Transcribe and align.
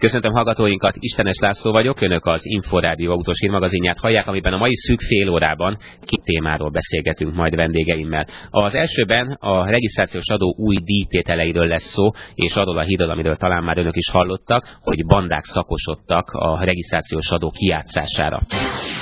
Köszöntöm 0.00 0.32
hallgatóinkat, 0.32 0.94
Istenes 0.98 1.38
László 1.38 1.72
vagyok, 1.72 2.00
önök 2.00 2.26
az 2.26 2.40
Inforádió 2.42 3.12
autós 3.12 3.38
hírmagazinját 3.40 3.98
hallják, 3.98 4.26
amiben 4.26 4.52
a 4.52 4.56
mai 4.56 4.74
szűk 4.74 5.00
fél 5.00 5.28
órában 5.28 5.76
két 6.04 6.24
témáról 6.24 6.70
beszélgetünk 6.70 7.34
majd 7.34 7.54
vendégeimmel. 7.54 8.26
Az 8.50 8.74
elsőben 8.74 9.36
a 9.40 9.70
regisztrációs 9.70 10.28
adó 10.28 10.54
új 10.56 10.76
díjtételeiről 10.84 11.66
lesz 11.66 11.92
szó, 11.92 12.10
és 12.34 12.54
arról 12.54 12.78
a 12.78 12.82
hírról, 12.82 13.10
amiről 13.10 13.36
talán 13.36 13.64
már 13.64 13.78
önök 13.78 13.96
is 13.96 14.10
hallottak, 14.10 14.78
hogy 14.80 15.06
bandák 15.06 15.44
szakosodtak 15.44 16.30
a 16.30 16.64
regisztrációs 16.64 17.30
adó 17.30 17.50
kijátszására. 17.50 18.40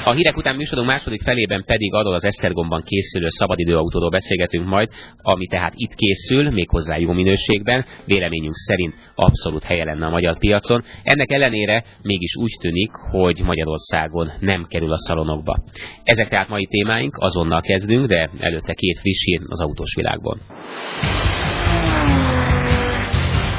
A 0.09 0.13
hírek 0.13 0.37
után 0.37 0.57
műsorunk 0.57 0.89
második 0.89 1.23
felében 1.23 1.65
pedig 1.67 1.95
arról 1.95 2.15
az 2.15 2.25
Esztergomban 2.25 2.83
készülő 2.83 3.29
szabadidőautóról 3.29 4.11
beszélgetünk 4.11 4.67
majd, 4.67 4.89
ami 5.23 5.47
tehát 5.47 5.73
itt 5.77 5.95
készül, 5.95 6.51
méghozzá 6.51 6.97
jó 6.99 7.13
minőségben, 7.13 7.85
véleményünk 8.05 8.55
szerint 8.55 8.95
abszolút 9.15 9.65
helye 9.65 9.85
lenne 9.85 10.07
a 10.07 10.11
magyar 10.11 10.39
piacon. 10.39 10.83
Ennek 11.03 11.33
ellenére 11.33 11.85
mégis 12.03 12.37
úgy 12.37 12.57
tűnik, 12.61 12.91
hogy 13.11 13.41
Magyarországon 13.45 14.33
nem 14.41 14.67
kerül 14.69 14.93
a 14.93 14.99
szalonokba. 14.99 15.57
Ezek 16.05 16.29
tehát 16.29 16.49
mai 16.49 16.67
témáink, 16.67 17.17
azonnal 17.19 17.61
kezdünk, 17.61 18.07
de 18.07 18.31
előtte 18.39 18.75
két 18.75 18.99
friss 18.99 19.25
hír 19.25 19.41
az 19.47 19.63
autós 19.63 19.95
világból. 19.95 20.37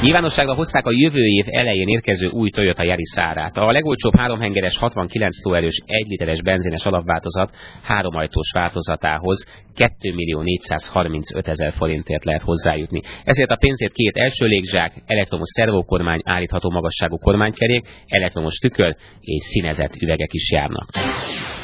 Nyilvánosságra 0.02 0.54
hozták 0.54 0.86
a 0.86 0.92
jövő 0.92 1.26
év 1.26 1.46
elején 1.48 1.88
érkező 1.88 2.28
új 2.28 2.50
Toyota 2.50 2.84
Yaris 2.84 3.14
árát. 3.16 3.58
A 3.58 3.72
legolcsóbb 3.72 4.16
háromhengeres 4.18 4.78
69 4.78 5.44
lóerős 5.44 5.82
1 5.86 6.06
literes 6.08 6.42
benzines 6.42 6.86
alapváltozat 6.86 7.56
háromajtós 7.84 8.52
változatához 8.54 9.46
2 9.76 10.14
millió 10.14 10.42
435 10.42 11.48
ezer 11.48 11.72
forintért 11.72 12.26
lehet 12.26 12.42
hozzájutni. 12.42 13.02
Ezért 13.24 13.50
a 13.50 13.56
pénzért 13.56 13.94
két 13.94 14.16
első 14.16 14.46
légzsák, 14.46 14.94
elektromos 15.06 15.50
szervókormány, 15.54 16.22
állítható 16.24 16.70
magasságú 16.70 17.18
kormánykerék, 17.18 17.88
elektromos 18.08 18.58
tükör 18.58 18.96
és 19.22 19.44
színezett 19.44 19.96
üvegek 19.96 20.34
is 20.34 20.52
járnak. 20.52 20.90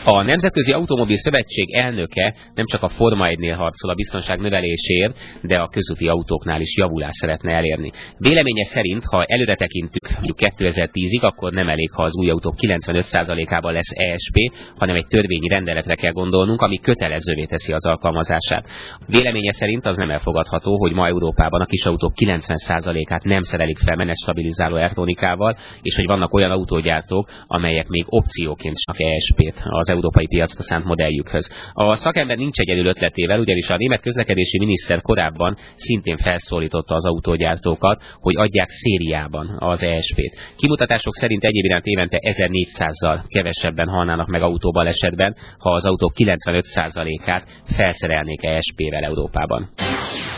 A 0.07 0.23
Nemzetközi 0.23 0.71
Automobil 0.71 1.17
Szövetség 1.17 1.73
elnöke 1.73 2.33
nem 2.53 2.65
csak 2.65 2.83
a 2.83 2.87
Forma 2.87 3.25
1-nél 3.29 3.55
harcol 3.57 3.89
a 3.89 3.93
biztonság 3.93 4.39
növeléséért, 4.39 5.17
de 5.41 5.55
a 5.55 5.67
közúti 5.67 6.07
autóknál 6.07 6.61
is 6.61 6.75
javulást 6.77 7.13
szeretne 7.13 7.51
elérni. 7.53 7.91
Véleménye 8.17 8.63
szerint, 8.63 9.03
ha 9.05 9.23
előre 9.23 9.55
tekintünk 9.55 10.07
2010-ig, 10.21 11.21
akkor 11.21 11.51
nem 11.53 11.69
elég, 11.69 11.91
ha 11.91 12.03
az 12.03 12.17
új 12.17 12.29
autók 12.29 12.55
95%-ában 12.57 13.73
lesz 13.73 13.91
ESP, 13.91 14.37
hanem 14.77 14.95
egy 14.95 15.05
törvényi 15.05 15.47
rendeletre 15.47 15.95
kell 15.95 16.11
gondolnunk, 16.11 16.61
ami 16.61 16.77
kötelezővé 16.77 17.45
teszi 17.45 17.71
az 17.71 17.85
alkalmazását. 17.85 18.67
Véleménye 19.07 19.51
szerint 19.51 19.85
az 19.85 19.97
nem 19.97 20.11
elfogadható, 20.11 20.77
hogy 20.77 20.93
ma 20.93 21.07
Európában 21.07 21.61
a 21.61 21.65
kis 21.65 21.85
autók 21.85 22.13
90%-át 22.25 23.23
nem 23.23 23.41
szerelik 23.41 23.77
fel 23.77 23.95
menet 23.95 24.17
stabilizáló 24.17 24.75
elektronikával, 24.75 25.55
és 25.81 25.95
hogy 25.95 26.05
vannak 26.05 26.33
olyan 26.33 26.51
autógyártók, 26.51 27.29
amelyek 27.47 27.87
még 27.87 28.05
opcióként 28.07 28.75
csak 28.75 28.95
ESP-t 28.99 29.63
az 29.63 29.93
európai 29.95 30.27
piacra 30.27 30.61
szánt 30.61 30.85
modelljükhöz. 30.85 31.49
A 31.73 31.95
szakember 31.95 32.37
nincs 32.37 32.57
egyedül 32.57 32.85
ötletével, 32.85 33.39
ugyanis 33.39 33.69
a 33.69 33.77
német 33.77 34.01
közlekedési 34.01 34.57
miniszter 34.59 35.01
korábban 35.01 35.57
szintén 35.75 36.17
felszólította 36.17 36.95
az 36.95 37.05
autógyártókat, 37.05 38.01
hogy 38.19 38.35
adják 38.35 38.69
szériában 38.69 39.55
az 39.59 39.83
ESP-t. 39.83 40.53
Kimutatások 40.57 41.13
szerint 41.13 41.43
egyéb 41.43 41.65
iránt 41.65 41.85
évente 41.85 42.19
1400-zal 42.21 43.23
kevesebben 43.27 43.87
halnának 43.87 44.27
meg 44.27 44.41
autóbal 44.41 44.87
esetben, 44.87 45.35
ha 45.57 45.71
az 45.71 45.85
autók 45.85 46.13
95%-át 46.15 47.61
felszerelnék 47.65 48.43
ESP-vel 48.43 49.03
Európában. 49.03 49.69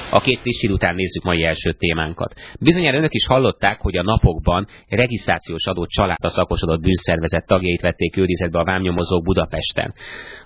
A 0.09 0.19
két 0.19 0.39
friss 0.39 0.63
után 0.63 0.95
nézzük 0.95 1.23
mai 1.23 1.43
első 1.43 1.71
témánkat. 1.71 2.33
Bizonyára 2.59 2.97
önök 2.97 3.13
is 3.13 3.25
hallották, 3.25 3.81
hogy 3.81 3.97
a 3.97 4.03
napokban 4.03 4.67
regisztrációs 4.87 5.65
adó 5.65 5.85
családra 5.85 6.29
szakosodott 6.29 6.81
bűnszervezet 6.81 7.45
tagjait 7.45 7.81
vették 7.81 8.17
őrizetbe 8.17 8.59
a 8.59 8.63
vámnyomozók 8.63 9.23
Budapesten. 9.23 9.93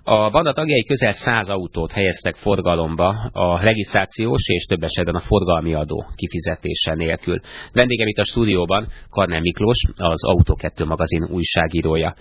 A 0.04 0.30
banda 0.30 0.54
tagjai 0.54 0.84
közel 0.84 1.12
100 1.12 1.50
autót 1.50 1.92
helyeztek 1.92 2.36
forgalomba 2.36 3.08
a 3.32 3.60
regisztrációs 3.60 4.42
és 4.46 4.64
több 4.66 4.84
esetben 4.84 5.16
a 5.16 5.20
forgalmi 5.20 5.74
adó 5.74 6.06
kifizetése 6.16 6.94
nélkül. 6.94 7.40
Vendégem 7.74 8.08
itt 8.08 8.18
a 8.18 8.26
stúdióban 8.26 8.88
Karnem 9.10 9.42
Miklós, 9.42 9.84
az 9.96 10.26
Autó 10.26 10.56
2 10.56 10.86
magazin 10.86 11.24
újságírója. 11.32 12.16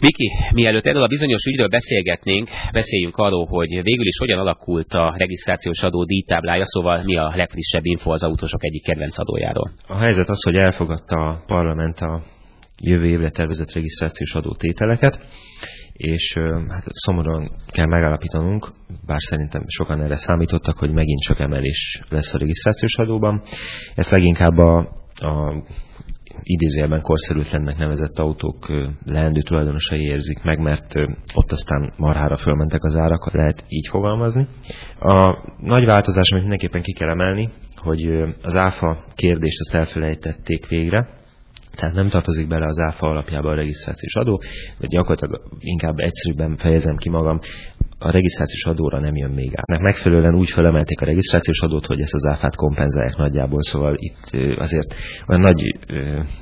Viki, 0.00 0.30
mielőtt 0.52 0.84
erről 0.84 1.02
a 1.02 1.06
bizonyos 1.06 1.44
ügyről 1.44 1.68
beszélgetnénk, 1.68 2.48
beszéljünk 2.72 3.16
arról, 3.16 3.46
hogy 3.46 3.68
végül 3.68 4.06
is 4.06 4.18
hogyan 4.18 4.38
alakult 4.38 4.92
a 4.92 5.14
regisztrációs 5.16 5.82
adó 5.82 6.04
díjtáblája, 6.04 6.64
szóval 6.64 7.02
mi 7.04 7.16
a 7.16 7.32
legfrissebb 7.36 7.84
info 7.84 8.12
az 8.12 8.22
autósok 8.22 8.64
egyik 8.64 8.82
kedvenc 8.82 9.18
adójáról. 9.18 9.70
A 9.86 9.98
helyzet 9.98 10.28
az, 10.28 10.44
hogy 10.44 10.54
elfogadta 10.54 11.16
a 11.16 11.42
parlament 11.46 11.98
a 11.98 12.22
jövő 12.78 13.06
évre 13.06 13.30
tervezett 13.30 13.72
regisztrációs 13.72 14.34
adó 14.34 14.54
tételeket, 14.54 15.20
és 15.92 16.34
hát 16.68 16.84
szomorúan 16.90 17.50
kell 17.66 17.86
megállapítanunk, 17.86 18.68
bár 19.06 19.20
szerintem 19.20 19.62
sokan 19.66 20.02
erre 20.02 20.16
számítottak, 20.16 20.78
hogy 20.78 20.92
megint 20.92 21.20
csak 21.20 21.40
emelés 21.40 22.00
lesz 22.08 22.34
a 22.34 22.38
regisztrációs 22.38 22.96
adóban. 22.96 23.42
Ezt 23.94 24.10
leginkább 24.10 24.56
a, 24.56 24.78
a 25.14 25.62
idézőjelben 26.42 27.00
korszerűtlennek 27.00 27.76
nevezett 27.76 28.18
autók 28.18 28.68
leendő 29.04 29.40
tulajdonosai 29.40 30.00
érzik 30.00 30.42
meg, 30.42 30.58
mert 30.58 30.94
ott 31.34 31.52
aztán 31.52 31.92
marhára 31.96 32.36
fölmentek 32.36 32.84
az 32.84 32.96
árak, 32.96 33.32
lehet 33.32 33.64
így 33.68 33.86
fogalmazni. 33.90 34.46
A 35.00 35.36
nagy 35.60 35.84
változás, 35.84 36.30
amit 36.30 36.42
mindenképpen 36.42 36.82
ki 36.82 36.92
kell 36.92 37.08
emelni, 37.08 37.48
hogy 37.76 38.06
az 38.42 38.56
áfa 38.56 39.04
kérdést 39.14 39.60
azt 39.60 39.74
elfelejtették 39.74 40.68
végre, 40.68 41.08
tehát 41.74 41.94
nem 41.94 42.08
tartozik 42.08 42.48
bele 42.48 42.66
az 42.66 42.80
áfa 42.80 43.06
alapjába 43.06 43.50
a 43.50 43.54
regisztrációs 43.54 44.14
adó, 44.14 44.40
vagy 44.80 44.88
gyakorlatilag 44.88 45.42
inkább 45.58 45.98
egyszerűbben 45.98 46.56
fejezem 46.56 46.96
ki 46.96 47.08
magam, 47.08 47.40
a 48.04 48.10
regisztrációs 48.10 48.64
adóra 48.64 49.00
nem 49.00 49.16
jön 49.16 49.30
még 49.30 49.50
át. 49.54 49.80
Megfelelően 49.80 50.34
úgy 50.34 50.50
felemelték 50.50 51.00
a 51.00 51.04
regisztrációs 51.04 51.60
adót, 51.60 51.86
hogy 51.86 52.00
ezt 52.00 52.14
az 52.14 52.26
áfát 52.26 52.56
kompenzálják 52.56 53.16
nagyjából, 53.16 53.62
szóval 53.62 53.94
itt 53.98 54.30
azért 54.58 54.94
olyan 55.28 55.40
nagy 55.40 55.76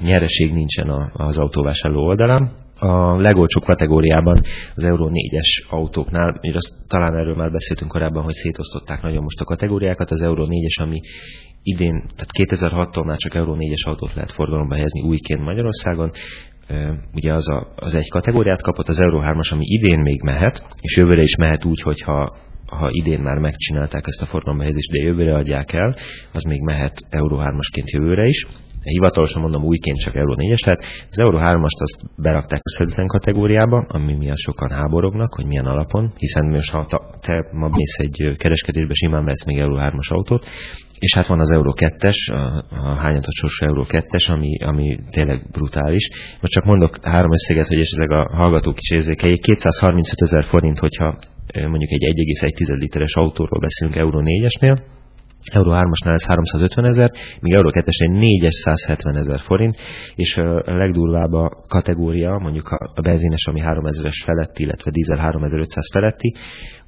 nyereség 0.02 0.52
nincsen 0.52 1.10
az 1.12 1.38
autóvásárló 1.38 2.04
oldalán. 2.04 2.50
A 2.78 3.20
legolcsóbb 3.20 3.62
kategóriában 3.62 4.40
az 4.74 4.84
Euró 4.84 5.10
4-es 5.12 5.70
autóknál, 5.70 6.38
ugye 6.42 6.54
azt, 6.54 6.72
talán 6.88 7.14
erről 7.14 7.34
már 7.34 7.50
beszéltünk 7.50 7.90
korábban, 7.90 8.22
hogy 8.22 8.32
szétosztották 8.32 9.02
nagyon 9.02 9.22
most 9.22 9.40
a 9.40 9.44
kategóriákat, 9.44 10.10
az 10.10 10.22
Euró 10.22 10.46
4-es, 10.50 10.82
ami 10.82 11.00
idén, 11.62 11.92
tehát 11.92 12.30
2006-tól 12.32 13.06
már 13.06 13.16
csak 13.16 13.34
Euró 13.34 13.56
4-es 13.58 13.86
autót 13.86 14.14
lehet 14.14 14.32
forgalomba 14.32 14.74
helyezni 14.74 15.00
újként 15.00 15.40
Magyarországon, 15.40 16.10
ugye 17.14 17.32
az, 17.32 17.50
a, 17.50 17.72
az 17.76 17.94
egy 17.94 18.08
kategóriát 18.08 18.62
kapott, 18.62 18.88
az 18.88 19.00
Euro 19.00 19.20
3-as, 19.22 19.52
ami 19.52 19.64
idén 19.64 20.00
még 20.00 20.22
mehet, 20.22 20.66
és 20.80 20.96
jövőre 20.96 21.22
is 21.22 21.36
mehet 21.36 21.64
úgy, 21.64 21.80
hogyha 21.80 22.36
ha 22.78 22.88
idén 22.90 23.20
már 23.20 23.38
megcsinálták 23.38 24.06
ezt 24.06 24.22
a 24.22 24.26
forgalombehelyezést, 24.26 24.90
de 24.90 25.02
jövőre 25.02 25.34
adják 25.34 25.72
el, 25.72 25.94
az 26.32 26.42
még 26.42 26.60
mehet 26.60 27.06
Euro 27.08 27.36
3-asként 27.40 27.90
jövőre 27.90 28.26
is. 28.26 28.46
Hivatalosan 28.84 29.42
mondom 29.42 29.64
újként 29.64 29.98
csak 29.98 30.14
Euro 30.14 30.34
4-es 30.36 30.66
lehet. 30.66 30.84
Az 31.10 31.18
Euro 31.20 31.38
3-ast 31.40 31.78
azt 31.82 32.00
berakták 32.16 32.60
a 32.62 32.70
szerűtlen 32.70 33.06
kategóriába, 33.06 33.86
ami 33.88 34.14
miatt 34.14 34.36
sokan 34.36 34.70
háborognak, 34.70 35.34
hogy 35.34 35.46
milyen 35.46 35.66
alapon, 35.66 36.12
hiszen 36.16 36.46
most 36.46 36.70
ha 36.70 36.86
te 37.20 37.48
ma 37.52 37.68
mész 37.68 37.98
egy 37.98 38.36
kereskedésbe, 38.36 38.94
simán 38.94 39.24
vesz 39.24 39.44
még 39.44 39.58
Euro 39.58 39.76
3-as 39.78 40.08
autót, 40.08 40.46
és 41.02 41.14
hát 41.14 41.26
van 41.26 41.40
az 41.40 41.50
Euro 41.50 41.72
2-es, 41.76 42.16
a, 42.32 42.64
a 42.76 42.96
hányatosos 42.96 43.60
Euro 43.60 43.84
2-es, 43.88 44.32
ami, 44.32 44.58
ami 44.64 44.98
tényleg 45.10 45.50
brutális. 45.50 46.08
Most 46.40 46.52
csak 46.52 46.64
mondok 46.64 46.98
három 47.02 47.32
összeget, 47.32 47.66
hogy 47.68 47.80
esetleg 47.80 48.10
a 48.10 48.36
hallgatók 48.36 48.78
is 48.78 48.90
érzékeljék. 48.90 49.40
235 49.40 50.22
ezer 50.22 50.44
forint, 50.44 50.78
hogyha 50.78 51.18
mondjuk 51.54 51.90
egy 51.90 52.14
1,1 52.14 52.78
literes 52.78 53.14
autóról 53.14 53.60
beszélünk 53.60 53.96
Euro 53.96 54.20
4-esnél, 54.22 54.82
Euró 55.50 55.70
3-asnál 55.74 56.12
ez 56.12 56.26
350 56.26 56.84
ezer, 56.84 57.10
míg 57.40 57.54
Euró 57.54 57.70
2-esnél 57.72 58.18
470 58.18 59.16
ezer 59.16 59.38
forint, 59.38 59.76
és 60.14 60.36
a 60.36 60.62
legdurvább 60.64 61.32
a 61.32 61.48
kategória, 61.68 62.38
mondjuk 62.38 62.68
a 62.68 63.00
benzines, 63.00 63.46
ami 63.46 63.60
3000-es 63.64 64.22
feletti, 64.24 64.62
illetve 64.62 64.90
dízel 64.90 65.18
3500 65.18 65.88
feletti, 65.92 66.34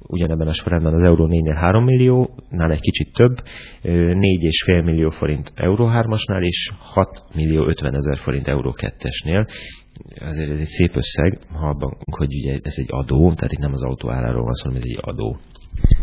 ugyanebben 0.07 0.47
a 0.47 0.53
sorrendben 0.53 0.93
az 0.93 1.03
Euró 1.03 1.27
4-nél 1.31 1.55
3 1.55 1.83
millió, 1.83 2.35
nál 2.49 2.71
egy 2.71 2.79
kicsit 2.79 3.13
több, 3.13 3.35
4,5 3.83 4.83
millió 4.83 5.09
forint 5.09 5.51
Euró 5.55 5.89
3-asnál, 5.93 6.41
és 6.41 6.71
6 6.79 7.23
millió 7.33 7.67
50 7.67 7.95
ezer 7.95 8.17
forint 8.17 8.47
Euró 8.47 8.75
2-esnél. 8.77 9.47
Azért 10.19 10.49
ez 10.49 10.59
egy 10.59 10.65
szép 10.65 10.95
összeg, 10.95 11.39
ha 11.51 11.67
abban, 11.67 11.97
hogy 12.11 12.35
ugye 12.35 12.59
ez 12.63 12.75
egy 12.77 12.89
adó, 12.89 13.33
tehát 13.33 13.51
itt 13.51 13.59
nem 13.59 13.73
az 13.73 13.83
autó 13.83 14.11
áráról 14.11 14.43
van 14.43 14.53
szó, 14.53 14.69
hanem 14.69 14.81
egy 14.83 14.97
adó. 15.01 15.37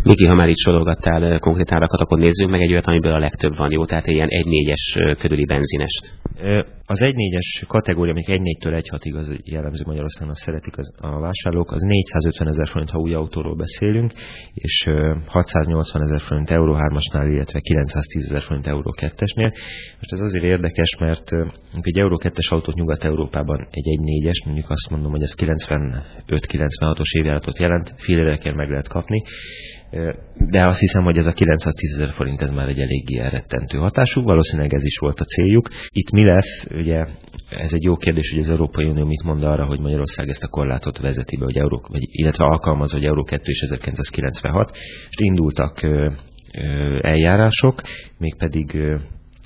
Miki, 0.04 0.26
ha 0.26 0.34
már 0.34 0.48
itt 0.48 0.56
sorogattál 0.56 1.38
konkrét 1.38 1.72
árakat, 1.72 2.00
akkor 2.00 2.18
nézzünk 2.18 2.50
meg 2.50 2.60
egy 2.60 2.70
olyat, 2.70 2.86
amiből 2.86 3.12
a 3.12 3.18
legtöbb 3.18 3.56
van, 3.56 3.70
jó? 3.70 3.84
Tehát 3.84 4.06
ilyen 4.06 4.28
1-4-es 4.30 5.16
körüli 5.18 5.44
benzinest. 5.44 6.20
Az 6.84 7.00
1-4-es 7.02 7.62
kategória, 7.66 8.12
amik 8.12 8.26
1-4-től 8.28 8.82
1-6-ig 8.82 9.14
az 9.14 9.34
jellemző 9.44 9.82
Magyarországon, 9.86 10.30
azt 10.30 10.40
szeretik 10.40 10.78
az, 10.78 10.92
a 11.00 11.20
vásárlók, 11.20 11.72
az 11.72 11.80
450 11.80 12.48
ezer 12.48 12.68
forint, 12.68 12.90
ha 12.90 12.98
új 12.98 13.14
autóról 13.14 13.56
beszélünk, 13.56 14.12
és 14.54 14.88
680 15.26 16.02
ezer 16.02 16.20
forint 16.20 16.50
Euró 16.50 16.76
3-asnál, 16.78 17.26
illetve 17.30 17.60
910 17.60 18.24
ezer 18.24 18.42
forint 18.42 18.66
Euró 18.66 18.94
2-esnél. 19.00 19.50
Most 19.98 20.12
ez 20.12 20.20
azért 20.20 20.44
érdekes, 20.44 20.96
mert 21.00 21.32
egy 21.80 21.98
Euró 21.98 22.20
2-es 22.24 22.48
autót 22.48 22.74
Nyugat-Európában 22.74 23.68
egy 23.70 23.98
1-4-es, 24.00 24.44
mondjuk 24.44 24.70
azt 24.70 24.90
mondom, 24.90 25.10
hogy 25.10 25.22
ez 25.22 25.34
95-96-os 25.36 27.10
évjáratot 27.18 27.58
jelent, 27.58 27.94
fél 27.96 28.38
meg 28.54 28.68
lehet 28.68 28.88
kapni, 28.88 29.22
de 30.50 30.64
azt 30.64 30.80
hiszem, 30.80 31.02
hogy 31.02 31.16
ez 31.16 31.26
a 31.26 31.32
910 31.32 31.94
ezer 31.94 32.10
forint 32.10 32.42
ez 32.42 32.50
már 32.50 32.68
egy 32.68 32.78
eléggé 32.78 33.18
elrettentő 33.18 33.78
hatású, 33.78 34.22
valószínűleg 34.22 34.74
ez 34.74 34.84
is 34.84 34.98
volt 34.98 35.20
a 35.20 35.24
céljuk. 35.24 35.68
Itt 35.88 36.10
mi 36.10 36.24
lesz, 36.24 36.66
ugye 36.70 37.06
ez 37.50 37.72
egy 37.72 37.82
jó 37.82 37.96
kérdés, 37.96 38.30
hogy 38.30 38.40
az 38.40 38.50
Európai 38.50 38.86
Unió 38.86 39.04
mit 39.04 39.22
mond 39.22 39.42
arra, 39.42 39.64
hogy 39.64 39.80
Magyarország 39.80 40.28
ezt 40.28 40.44
a 40.44 40.48
korlátot 40.48 40.98
vezeti 40.98 41.36
be, 41.36 41.44
hogy 41.44 41.56
Euró, 41.56 41.86
vagy, 41.88 42.02
illetve 42.10 42.44
alkalmaz, 42.44 42.92
hogy 42.92 43.04
Euró 43.04 43.22
2 43.22 43.42
és 43.44 43.60
1996, 43.60 44.70
és 45.08 45.16
indultak 45.16 45.80
eljárások, 47.00 47.80
mégpedig 48.18 48.76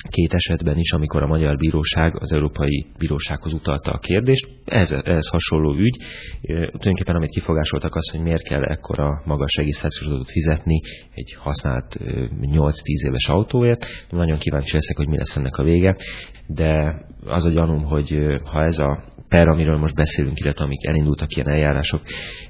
két 0.09 0.35
esetben 0.35 0.77
is, 0.77 0.93
amikor 0.93 1.23
a 1.23 1.27
Magyar 1.27 1.57
Bíróság 1.57 2.17
az 2.21 2.33
Európai 2.33 2.87
Bírósághoz 2.99 3.53
utalta 3.53 3.93
a 3.93 3.99
kérdést. 3.99 4.49
Ez, 4.65 4.93
ez 4.93 5.29
hasonló 5.29 5.75
ügy. 5.75 5.97
Tulajdonképpen 6.47 7.15
amit 7.17 7.31
kifogásoltak 7.31 7.95
az, 7.95 8.11
hogy 8.11 8.21
miért 8.21 8.43
kell 8.43 8.63
ekkora 8.63 9.23
magas 9.25 9.57
regisztrációs 9.57 10.31
fizetni 10.31 10.81
egy 11.15 11.35
használt 11.39 11.97
8-10 12.01 12.73
éves 13.07 13.29
autóért. 13.29 13.87
Nagyon 14.11 14.39
kíváncsi 14.39 14.75
leszek, 14.75 14.97
hogy 14.97 15.09
mi 15.09 15.17
lesz 15.17 15.37
ennek 15.37 15.57
a 15.57 15.63
vége, 15.63 15.97
de 16.47 16.95
az 17.25 17.45
a 17.45 17.51
gyanúm, 17.51 17.85
hogy 17.85 18.19
ha 18.45 18.65
ez 18.65 18.79
a 18.79 19.15
per, 19.29 19.49
amiről 19.49 19.79
most 19.79 19.95
beszélünk, 19.95 20.39
illetve 20.39 20.65
amik 20.65 20.87
elindultak 20.87 21.35
ilyen 21.35 21.49
eljárások, 21.49 22.03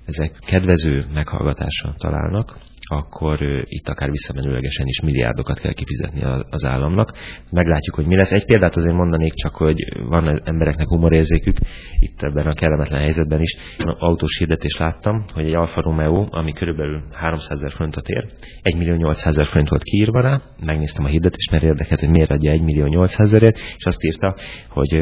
ezek 0.04 0.38
kedvező 0.46 1.06
meghallgatásra 1.14 1.94
találnak, 1.98 2.58
akkor 2.88 3.64
itt 3.64 3.88
akár 3.88 4.10
visszamenőlegesen 4.10 4.86
is 4.86 5.00
milliárdokat 5.00 5.58
kell 5.58 5.72
kifizetni 5.72 6.22
az 6.50 6.64
államnak. 6.64 7.12
Meglátjuk, 7.50 7.94
hogy 7.94 8.06
mi 8.06 8.16
lesz. 8.16 8.32
Egy 8.32 8.44
példát 8.44 8.76
azért 8.76 8.94
mondanék 8.94 9.32
csak, 9.32 9.54
hogy 9.54 9.76
van 10.08 10.40
embereknek 10.44 10.88
humorérzékük, 10.88 11.56
itt 12.00 12.22
ebben 12.22 12.46
a 12.46 12.54
kellemetlen 12.54 13.00
helyzetben 13.00 13.40
is. 13.40 13.56
Autós 13.98 14.38
hirdetés 14.38 14.76
láttam, 14.76 15.24
hogy 15.32 15.44
egy 15.44 15.54
Alfa 15.54 15.80
Romeo, 15.80 16.26
ami 16.30 16.52
körülbelül 16.52 17.02
300 17.12 17.58
ezer 17.58 17.72
forintot 17.72 18.08
ér, 18.08 18.26
1 18.62 18.76
millió 18.76 18.94
800 18.94 19.26
ezer 19.26 19.44
forint 19.44 19.68
volt 19.68 19.82
kiírva 19.82 20.20
rá, 20.20 20.40
megnéztem 20.60 21.04
a 21.04 21.08
hirdetést, 21.08 21.50
mert 21.50 21.62
érdekelt, 21.62 22.00
hogy 22.00 22.10
miért 22.10 22.30
adja 22.30 22.50
1 22.50 22.62
millió 22.62 22.86
800 22.86 23.26
ezerért, 23.26 23.58
és 23.76 23.84
azt 23.84 24.04
írta, 24.04 24.36
hogy 24.68 24.94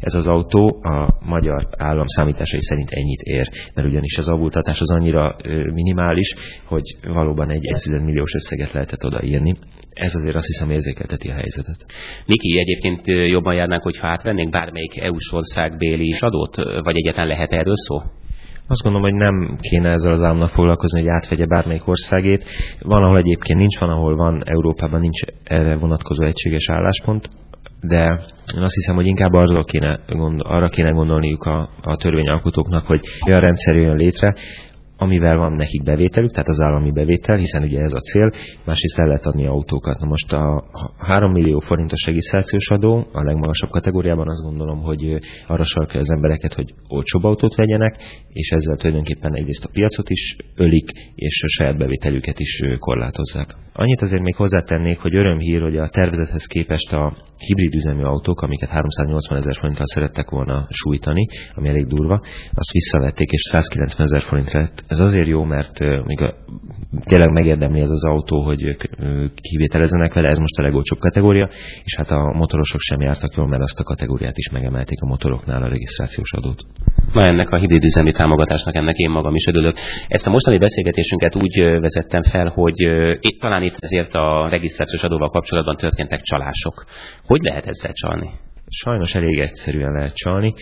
ez 0.00 0.14
az 0.14 0.26
autó 0.26 0.80
a 0.82 1.08
magyar 1.24 1.68
állam 1.76 2.06
számításai 2.06 2.62
szerint 2.62 2.90
ennyit 2.90 3.20
ér, 3.20 3.48
mert 3.74 3.88
ugyanis 3.88 4.18
az 4.18 4.28
avultatás 4.28 4.80
az 4.80 4.90
annyira 4.90 5.36
minimális, 5.72 6.34
hogy 6.64 6.96
való 7.02 7.29
valóban 7.30 7.50
egy 7.56 7.66
1 7.92 8.02
milliós 8.02 8.34
összeget 8.34 8.72
lehetett 8.72 9.04
odaírni. 9.04 9.56
Ez 9.90 10.14
azért 10.14 10.34
azt 10.34 10.46
hiszem 10.46 10.70
érzékelteti 10.70 11.28
a 11.28 11.32
helyzetet. 11.32 11.86
Miki, 12.26 12.58
egyébként 12.58 13.06
jobban 13.06 13.54
járnánk, 13.54 13.82
hogyha 13.82 14.08
átvennénk 14.08 14.50
bármelyik 14.50 15.00
EU-s 15.00 15.32
ország 15.32 15.76
béli 15.76 16.16
adót, 16.18 16.56
vagy 16.56 16.96
egyetlen 16.96 17.26
lehet 17.26 17.52
erről 17.52 17.76
szó? 17.76 17.96
Azt 18.66 18.82
gondolom, 18.82 19.10
hogy 19.10 19.18
nem 19.18 19.58
kéne 19.60 19.90
ezzel 19.90 20.12
az 20.12 20.24
államnak 20.24 20.48
foglalkozni, 20.48 21.00
hogy 21.00 21.08
átvegye 21.08 21.46
bármelyik 21.46 21.88
országét. 21.88 22.44
Van, 22.80 23.02
ahol 23.02 23.18
egyébként 23.18 23.58
nincs, 23.58 23.78
van, 23.78 23.90
ahol 23.90 24.16
van, 24.16 24.42
Európában 24.44 25.00
nincs 25.00 25.20
erre 25.44 25.76
vonatkozó 25.76 26.24
egységes 26.24 26.68
álláspont, 26.70 27.28
de 27.80 28.02
én 28.56 28.62
azt 28.62 28.74
hiszem, 28.74 28.94
hogy 28.94 29.06
inkább 29.06 29.32
arra 29.32 29.64
kéne, 29.64 29.98
arra 30.38 30.68
kéne 30.68 30.90
gondolniuk 30.90 31.44
a, 31.44 31.68
a 31.82 31.96
törvényalkotóknak, 31.96 32.86
hogy 32.86 33.00
olyan 33.26 33.40
rendszer 33.40 33.76
jön 33.76 33.96
létre, 33.96 34.34
amivel 35.00 35.36
van 35.36 35.52
nekik 35.52 35.82
bevételük, 35.82 36.30
tehát 36.30 36.48
az 36.48 36.60
állami 36.60 36.90
bevétel, 36.90 37.36
hiszen 37.36 37.62
ugye 37.62 37.80
ez 37.80 37.92
a 37.92 38.00
cél, 38.00 38.30
másrészt 38.64 38.98
el 38.98 39.06
lehet 39.06 39.26
adni 39.26 39.46
autókat. 39.46 39.98
Na 39.98 40.06
most 40.06 40.32
a 40.32 40.64
3 40.98 41.32
millió 41.32 41.58
forintos 41.58 42.06
regisztrációs 42.06 42.68
adó 42.68 43.06
a 43.12 43.22
legmagasabb 43.22 43.70
kategóriában 43.70 44.28
azt 44.28 44.42
gondolom, 44.42 44.80
hogy 44.80 45.18
arra 45.46 45.64
sarkja 45.64 46.00
az 46.00 46.10
embereket, 46.10 46.54
hogy 46.54 46.74
olcsóbb 46.88 47.24
autót 47.24 47.54
vegyenek, 47.54 47.96
és 48.32 48.50
ezzel 48.50 48.76
tulajdonképpen 48.76 49.34
egyrészt 49.34 49.64
a 49.64 49.70
piacot 49.72 50.10
is 50.10 50.36
ölik, 50.56 50.90
és 51.14 51.42
a 51.42 51.48
saját 51.48 51.78
bevételüket 51.78 52.38
is 52.38 52.62
korlátozzák. 52.78 53.54
Annyit 53.72 54.00
azért 54.00 54.22
még 54.22 54.34
hozzátennék, 54.34 54.98
hogy 54.98 55.14
örömhír, 55.14 55.60
hogy 55.60 55.76
a 55.76 55.88
tervezethez 55.88 56.44
képest 56.44 56.92
a 56.92 57.16
hibrid 57.38 57.74
üzemű 57.74 58.02
autók, 58.02 58.40
amiket 58.40 58.68
380 58.68 59.38
ezer 59.38 59.56
forinttal 59.56 59.86
szerettek 59.86 60.30
volna 60.30 60.66
sújtani, 60.68 61.26
ami 61.54 61.68
elég 61.68 61.86
durva, 61.86 62.20
azt 62.54 62.72
visszavették, 62.72 63.30
és 63.30 63.42
190 63.42 64.06
ezer 64.06 64.20
forint 64.20 64.52
lett 64.52 64.84
ez 64.90 64.98
azért 65.00 65.26
jó, 65.26 65.44
mert 65.44 65.78
még 66.04 66.20
a, 66.20 66.34
tényleg 67.04 67.30
megérdemli 67.30 67.80
ez 67.80 67.90
az 67.90 68.04
autó, 68.04 68.42
hogy 68.42 68.76
kivételezzenek 69.34 70.14
vele, 70.14 70.28
ez 70.28 70.38
most 70.38 70.58
a 70.58 70.62
legolcsóbb 70.62 70.98
kategória, 70.98 71.48
és 71.84 71.96
hát 71.96 72.10
a 72.10 72.32
motorosok 72.32 72.80
sem 72.80 73.00
jártak 73.00 73.34
jól, 73.34 73.46
mert 73.46 73.62
azt 73.62 73.80
a 73.80 73.84
kategóriát 73.84 74.38
is 74.38 74.50
megemelték 74.50 75.00
a 75.00 75.06
motoroknál 75.06 75.62
a 75.62 75.68
regisztrációs 75.68 76.32
adót. 76.32 76.64
Na 77.12 77.24
ennek 77.24 77.50
a 77.50 77.58
hibrid 77.58 77.84
üzemi 77.84 78.12
támogatásnak 78.12 78.74
ennek 78.74 78.96
én 78.96 79.10
magam 79.10 79.34
is 79.34 79.46
örülök. 79.46 79.76
Ezt 80.08 80.26
a 80.26 80.30
mostani 80.30 80.58
beszélgetésünket 80.58 81.36
úgy 81.36 81.60
vezettem 81.80 82.22
fel, 82.22 82.46
hogy 82.46 82.80
itt 83.20 83.40
talán 83.40 83.62
itt 83.62 83.76
ezért 83.78 84.14
a 84.14 84.48
regisztrációs 84.48 85.02
adóval 85.02 85.30
kapcsolatban 85.30 85.76
történtek 85.76 86.20
csalások. 86.20 86.84
Hogy 87.26 87.40
lehet 87.40 87.66
ezzel 87.66 87.92
csalni? 87.92 88.30
Sajnos 88.68 89.14
elég 89.14 89.38
egyszerűen 89.38 89.92
lehet 89.92 90.14
csalni. 90.14 90.54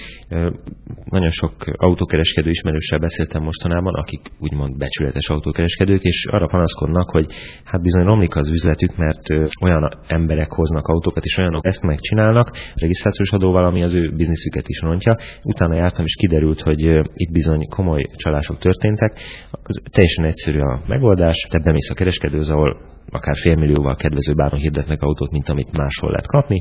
Nagyon 1.04 1.30
sok 1.30 1.52
autókereskedő 1.76 2.50
ismerőssel 2.50 2.98
beszéltem 2.98 3.42
mostanában, 3.42 3.94
akik 3.94 4.20
úgymond 4.38 4.76
becsületes 4.76 5.28
autókereskedők, 5.28 6.02
és 6.02 6.26
arra 6.30 6.46
panaszkodnak, 6.46 7.10
hogy 7.10 7.26
hát 7.64 7.82
bizony 7.82 8.04
romlik 8.04 8.36
az 8.36 8.50
üzletük, 8.50 8.96
mert 8.96 9.52
olyan 9.62 9.88
emberek 10.06 10.52
hoznak 10.52 10.86
autókat, 10.86 11.24
és 11.24 11.36
olyanok 11.38 11.66
ezt 11.66 11.82
megcsinálnak, 11.82 12.50
regisztrációs 12.74 13.30
adóval, 13.30 13.64
ami 13.64 13.82
az 13.82 13.94
ő 13.94 14.12
bizniszüket 14.16 14.68
is 14.68 14.80
rontja. 14.80 15.16
Utána 15.44 15.74
jártam, 15.74 16.04
és 16.04 16.14
kiderült, 16.14 16.60
hogy 16.60 16.80
itt 17.14 17.32
bizony 17.32 17.68
komoly 17.68 18.02
csalások 18.16 18.58
történtek. 18.58 19.20
Az 19.62 19.80
teljesen 19.90 20.24
egyszerű 20.24 20.58
a 20.58 20.80
megoldás, 20.86 21.46
te 21.50 21.58
bemész 21.58 21.90
a 21.90 21.94
kereskedőhöz, 21.94 22.50
ahol 22.50 22.96
akár 23.10 23.36
félmillióval 23.36 23.96
kedvező 23.96 24.34
áron 24.36 24.58
hirdetnek 24.58 25.02
autót, 25.02 25.30
mint 25.30 25.48
amit 25.48 25.76
máshol 25.76 26.10
lehet 26.10 26.26
kapni. 26.26 26.60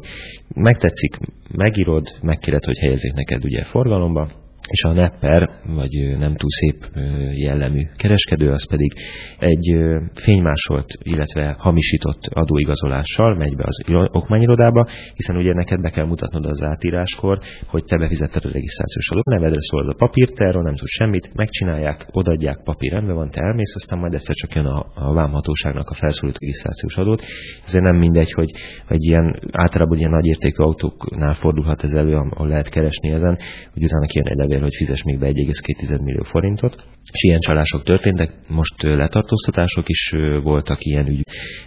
Megtetszik, 0.54 1.18
megírod, 1.52 2.08
megkéred, 2.22 2.66
hogy 2.66 2.78
helyezzék 2.78 3.14
neked 3.14 3.44
ugye 3.44 3.64
forgalomba, 3.64 4.28
és 4.68 4.84
a 4.84 4.94
nepper, 4.94 5.50
vagy 5.66 6.18
nem 6.18 6.36
túl 6.36 6.50
szép 6.50 6.90
jellemű 7.36 7.82
kereskedő, 7.96 8.52
az 8.52 8.68
pedig 8.68 8.92
egy 9.40 9.76
fénymásolt, 10.14 10.88
illetve 11.02 11.56
hamisított 11.60 12.26
adóigazolással 12.34 13.36
megy 13.36 13.56
be 13.56 13.64
az 13.66 13.82
okmányirodába, 14.12 14.88
hiszen 15.14 15.36
ugye 15.36 15.54
neked 15.54 15.82
be 15.82 15.90
kell 15.90 16.06
mutatnod 16.06 16.46
az 16.46 16.64
átíráskor, 16.64 17.40
hogy 17.68 17.84
te 17.84 17.98
befizetted 17.98 18.46
a 18.46 18.52
regisztrációs 18.52 19.10
adót, 19.10 19.26
nevedre 19.26 19.60
szólod 19.60 19.90
a 19.90 19.98
papírt, 19.98 20.42
erről 20.42 20.62
nem 20.62 20.76
tudsz 20.76 20.92
semmit, 20.92 21.34
megcsinálják, 21.34 22.08
odaadják, 22.12 22.64
papír 22.64 22.92
rendben 22.92 23.16
van, 23.16 23.30
te 23.30 23.42
elmész, 23.42 23.76
aztán 23.76 24.00
majd 24.00 24.14
egyszer 24.14 24.36
csak 24.36 24.56
jön 24.56 24.66
a, 24.66 24.86
a 24.96 25.14
vámhatóságnak 25.14 25.90
a 25.90 25.94
felszólít 25.94 26.38
regisztrációs 26.40 26.98
adót. 26.98 27.22
Ezért 27.66 27.84
nem 27.84 27.96
mindegy, 27.96 28.32
hogy 28.32 28.52
egy 28.88 29.06
ilyen 29.06 29.40
általában 29.52 29.98
ilyen 29.98 30.12
nagyértékű 30.12 30.64
autóknál 30.64 31.34
fordulhat 31.34 31.84
ez 31.84 31.94
elő, 31.94 32.14
ahol 32.14 32.48
lehet 32.48 32.70
keresni 32.70 33.10
ezen, 33.12 33.38
hogy 33.74 33.84
utána 33.84 34.06
kijön 34.06 34.28
egy 34.28 34.38
levél 34.38 34.57
azért, 34.58 34.74
hogy 34.78 34.88
fizes 34.88 35.04
még 35.04 35.20
be 35.20 35.28
1,2 35.28 36.04
millió 36.04 36.24
forintot. 36.24 36.86
És 37.12 37.24
ilyen 37.24 37.40
csalások 37.40 37.84
történtek, 37.84 38.32
most 38.48 38.82
letartóztatások 38.82 39.90
is 39.90 40.12
voltak 40.44 40.86
ilyen 40.86 41.08
ügy. 41.08 41.22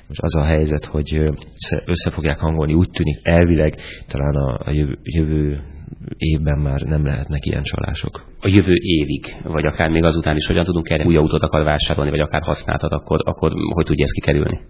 Most 0.08 0.20
az 0.20 0.36
a 0.36 0.44
helyzet, 0.44 0.84
hogy 0.84 1.20
össze 1.84 2.10
fogják 2.10 2.38
hangolni, 2.38 2.72
úgy 2.72 2.90
tűnik 2.90 3.18
elvileg 3.22 3.74
talán 4.08 4.34
a 4.34 4.70
jövő, 5.02 5.60
évben 6.16 6.58
már 6.58 6.80
nem 6.80 7.04
lehetnek 7.04 7.44
ilyen 7.46 7.62
csalások. 7.62 8.24
A 8.40 8.48
jövő 8.48 8.74
évig, 8.74 9.24
vagy 9.42 9.64
akár 9.64 9.88
még 9.88 10.04
azután 10.04 10.36
is, 10.36 10.46
hogyan 10.46 10.64
tudunk 10.64 10.90
erre 10.90 11.04
új 11.04 11.16
autót 11.16 11.42
akar 11.42 11.64
vásárolni, 11.64 12.10
vagy 12.10 12.20
akár 12.20 12.42
használtat, 12.42 12.92
akkor, 12.92 13.18
akkor 13.24 13.52
hogy 13.74 13.84
tudja 13.84 14.04
ezt 14.04 14.14
kikerülni? 14.14 14.60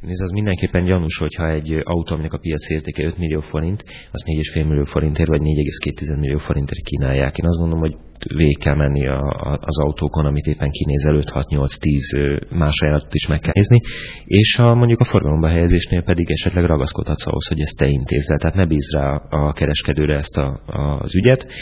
Nézd, 0.00 0.22
az 0.22 0.30
mindenképpen 0.30 0.84
gyanús, 0.84 1.18
hogyha 1.18 1.50
egy 1.50 1.80
autó, 1.82 2.14
aminek 2.14 2.32
a 2.32 2.38
piaci 2.38 2.74
értéke 2.74 3.04
5 3.04 3.18
millió 3.18 3.40
forint, 3.40 3.84
az 4.12 4.24
4,5 4.54 4.68
millió 4.68 4.84
forintért, 4.84 5.28
vagy 5.28 5.40
4,2 5.40 6.18
millió 6.18 6.38
forintért 6.38 6.82
kínálják. 6.82 7.38
Én 7.38 7.46
azt 7.46 7.58
gondolom, 7.58 7.80
hogy 7.80 7.96
végig 8.34 8.58
kell 8.58 8.74
menni 8.74 9.06
a, 9.06 9.18
a, 9.18 9.58
az 9.60 9.78
autókon, 9.78 10.24
amit 10.24 10.46
éppen 10.46 10.70
kinézel 10.70 11.18
5-6-8-10 11.20 12.56
más 12.58 12.80
ajánlatot 12.80 13.14
is 13.14 13.26
meg 13.26 13.40
kell 13.40 13.52
nézni, 13.54 13.80
és 14.24 14.58
a, 14.58 14.74
mondjuk 14.74 15.00
a 15.00 15.04
forgalomba 15.04 15.48
helyezésnél 15.48 16.02
pedig 16.02 16.30
esetleg 16.30 16.64
ragaszkodhatsz 16.64 17.26
ahhoz, 17.26 17.46
hogy 17.46 17.60
ezt 17.60 17.76
te 17.76 17.86
intézd 17.86 18.30
el, 18.30 18.38
tehát 18.38 18.56
ne 18.56 18.66
bízd 18.66 18.92
rá 18.92 19.14
a 19.14 19.52
kereskedőre 19.52 20.16
ezt 20.16 20.36
a, 20.36 20.60
a, 20.66 20.98
az 21.00 21.16
ügyet, 21.16 21.52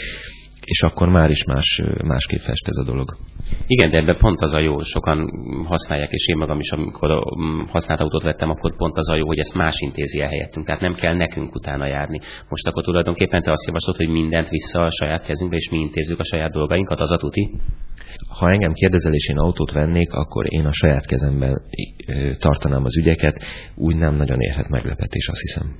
és 0.65 0.81
akkor 0.81 1.09
már 1.09 1.29
is 1.29 1.43
más, 1.43 1.81
másképp 2.03 2.39
fest 2.39 2.67
ez 2.67 2.77
a 2.77 2.83
dolog. 2.83 3.17
Igen, 3.67 3.91
de 3.91 3.97
ebben 3.97 4.17
pont 4.17 4.41
az 4.41 4.53
a 4.53 4.59
jó, 4.59 4.79
sokan 4.79 5.29
használják, 5.65 6.11
és 6.11 6.27
én 6.27 6.37
magam 6.37 6.59
is, 6.59 6.69
amikor 6.69 7.23
használt 7.67 7.99
autót 7.99 8.23
vettem, 8.23 8.49
akkor 8.49 8.75
pont 8.75 8.97
az 8.97 9.09
a 9.09 9.15
jó, 9.15 9.25
hogy 9.25 9.39
ezt 9.39 9.53
más 9.53 9.75
intézi 9.79 10.21
el 10.21 10.27
helyettünk, 10.27 10.65
tehát 10.65 10.81
nem 10.81 10.93
kell 10.93 11.15
nekünk 11.15 11.55
utána 11.55 11.85
járni. 11.85 12.19
Most 12.49 12.67
akkor 12.67 12.83
tulajdonképpen 12.83 13.41
te 13.41 13.51
azt 13.51 13.65
javaslod, 13.65 13.95
hogy 13.95 14.09
mindent 14.09 14.49
vissza 14.49 14.83
a 14.83 14.91
saját 14.91 15.25
kezünkbe, 15.25 15.55
és 15.55 15.69
mi 15.69 15.77
intézzük 15.77 16.19
a 16.19 16.23
saját 16.23 16.51
dolgainkat, 16.51 16.99
az 16.99 17.11
a 17.11 17.17
tuti? 17.17 17.51
Ha 18.39 18.49
engem 18.49 18.73
kérdezel, 18.73 19.13
és 19.13 19.29
én 19.29 19.37
autót 19.37 19.71
vennék, 19.71 20.13
akkor 20.13 20.45
én 20.53 20.65
a 20.65 20.73
saját 20.73 21.05
kezemben 21.05 21.61
tartanám 22.39 22.83
az 22.83 22.97
ügyeket, 22.97 23.43
úgy 23.75 23.97
nem 23.97 24.15
nagyon 24.15 24.39
érhet 24.39 24.69
meglepetés, 24.69 25.27
azt 25.27 25.41
hiszem. 25.41 25.75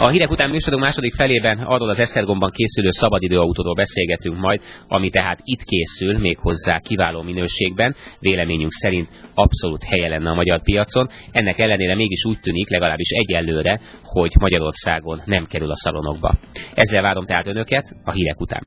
A 0.00 0.08
hírek 0.08 0.30
után 0.30 0.50
műsorunk 0.50 0.82
második 0.82 1.14
felében 1.14 1.58
arról 1.58 1.88
az 1.88 1.98
Esztergomban 1.98 2.50
készülő 2.50 2.90
szabadidőautóról 2.90 3.74
beszélgetünk 3.74 4.38
majd, 4.38 4.60
ami 4.88 5.10
tehát 5.10 5.40
itt 5.44 5.62
készül, 5.62 6.18
méghozzá 6.18 6.78
kiváló 6.78 7.22
minőségben, 7.22 7.94
véleményünk 8.20 8.72
szerint 8.72 9.08
abszolút 9.34 9.84
helye 9.84 10.08
lenne 10.08 10.30
a 10.30 10.34
magyar 10.34 10.62
piacon. 10.62 11.08
Ennek 11.32 11.58
ellenére 11.58 11.94
mégis 11.94 12.24
úgy 12.24 12.40
tűnik, 12.40 12.70
legalábbis 12.70 13.08
egyelőre, 13.10 13.80
hogy 14.02 14.30
Magyarországon 14.40 15.22
nem 15.24 15.46
kerül 15.46 15.70
a 15.70 15.76
szalonokba. 15.76 16.34
Ezzel 16.74 17.02
várom 17.02 17.26
tehát 17.26 17.46
önöket 17.46 17.96
a 18.04 18.12
hírek 18.12 18.40
után. 18.40 18.56